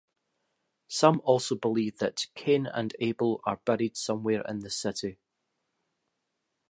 [0.87, 5.19] Some also believe that Cain and Abel are buried somewhere in the city.